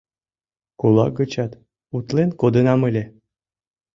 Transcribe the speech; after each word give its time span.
Кулак 0.79 1.11
гычат 1.19 1.51
утлен 1.95 2.29
кодынам 2.39 2.81
ыле. 2.89 3.03